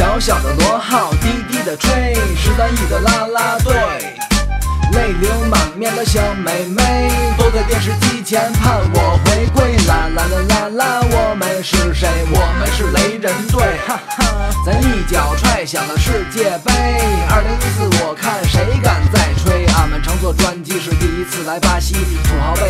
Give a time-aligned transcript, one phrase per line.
[0.00, 3.74] 小小的螺号滴滴的吹，十三亿的啦啦队，
[4.94, 9.76] 泪流满面的小妹妹，坐在电视机前盼我回归。
[9.86, 12.08] 啦啦啦啦啦，我们是谁？
[12.32, 14.50] 我们是雷人队，哈哈！
[14.64, 16.72] 咱一脚踹响了世界杯。
[17.28, 19.66] 二零一四，我看谁敢再吹？
[19.76, 21.94] 俺们乘坐专机是第一次来巴西，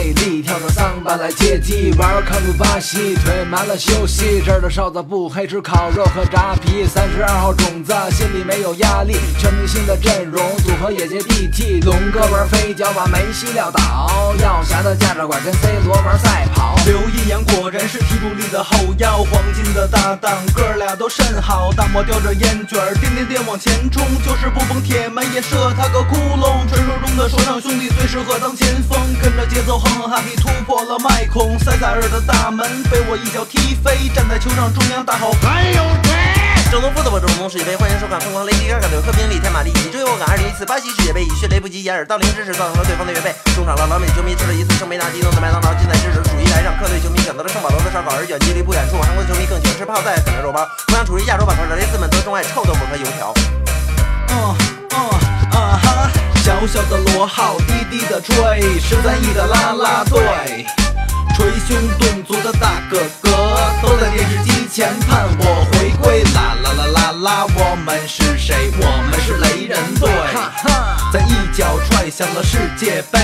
[0.01, 4.43] 土豪贝利跳着桑巴来接机，玩看不巴西，腿麻了休息。
[4.45, 6.87] 这儿的哨子不黑，吃烤肉和炸皮。
[6.87, 11.81] 三十二号种子，心里没有压力，全明星的阵容组合也接地气。
[11.81, 16.75] 龙哥玩飞脚把梅西撂倒，耀霞的驾照馆跟 C 罗玩赛跑。
[16.87, 20.63] 刘一阳果然是替补里的后腰，黄金的搭档，哥
[20.97, 21.73] 都甚好。
[21.73, 26.67] 大漠叼着烟卷儿，颠颠颠往前冲，就是不崩铁门也射他个窟窿。
[26.69, 31.59] 传说中的说唱兄弟最适合当前锋，跟着节奏哼哼哈嘿，突破了麦孔。
[31.59, 35.33] 塞萨尔的大门被我一脚踢飞，站在球场中央大吼
[36.81, 43.35] 东福的我郑东世界杯，欢迎收看疯狂雷迪嘎嘎刘克兵力天马力以追我赶二零一四巴西世界杯，以迅雷不及掩耳盗铃之势造成了对方的越位。
[43.55, 50.65] 中场了老美球迷吃了一次圣杯纳迪诺的麦当劳，近在咫尺，属于来让客队球迷选择了圣保罗的烧烤，而远距离不远处，韩国球迷更喜欢吃泡菜啃着肉包。
[50.89, 53.35] 同样处于亚洲板块的雷斯们则钟爱臭豆腐和油条。
[54.33, 54.57] 嗯
[54.97, 54.97] 嗯
[55.53, 56.09] 啊哈！
[56.41, 60.65] 小小的螺号滴滴的吹，十三亿的啦啦队，
[61.37, 63.31] 捶胸顿足的大哥哥
[63.83, 66.25] 都在电视机前盼我回归。
[66.33, 66.57] 啦，
[67.63, 68.71] 我们是谁？
[68.81, 70.09] 我们是雷人队，
[71.13, 73.19] 咱一脚踹响了世界杯。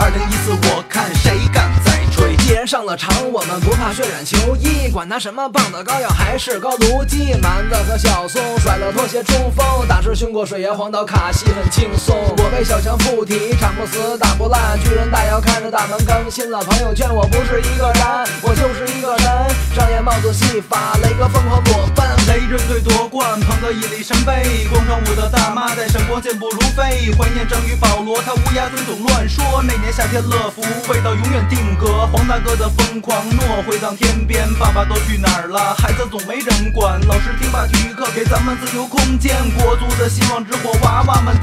[0.00, 2.34] 二零一四，我看谁敢再吹？
[2.38, 7.34] 既然上了场，我们不怕血染球衣，管他什么棒子膏药还是高卢鸡。
[7.42, 12.16] 蛮子和小松甩了拖鞋冲锋，大师凶过水爷黄岛卡西很轻松。
[12.38, 18.02] 我被小强附体，场不死打不烂，巨人大姚看着大门更新了朋友圈，我不是一个人，
[18.40, 19.54] 我就是一个人。
[19.74, 22.13] 上演帽子戏法，雷哥疯狂裸奔。
[22.26, 24.66] 雷震队夺冠，捧得一粒神杯。
[24.70, 29.62] 广场舞的大妈在闪光健步如飞，怀念章鱼保罗，他乌鸦嘴总乱说。
[29.62, 35.74] 那年夏天乐福味道永远定格，黄大哥的疯狂诺回荡天边，爸爸都去哪儿了？
[35.74, 41.36] 孩子总没人管，老师听罢体育课给咱们自由空间，国足的希望之火娃娃们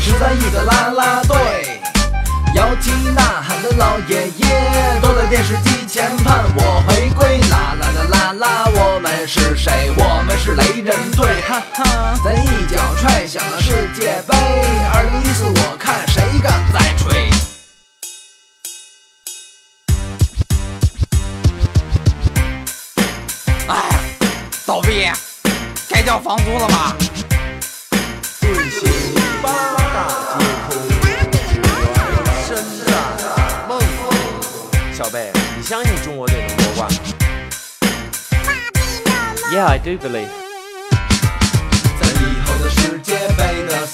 [0.00, 1.80] 十三亿的啦啦队，
[2.54, 7.38] 摇旗呐喊的老爷爷都在电视机前盼我回归。
[7.50, 9.92] 啦啦啦啦啦，我们是谁？
[9.96, 12.14] 我们是雷人队，哈哈！
[12.24, 14.34] 咱一脚踹响了世界杯，
[14.92, 17.30] 二零一四，我看谁敢再吹。
[23.68, 24.00] 哎，
[24.66, 25.08] 倒闭，
[25.88, 26.96] 该交房租了吧？
[39.52, 40.28] Yeah, I do believe.
[42.00, 43.84] 在以后的世界杯的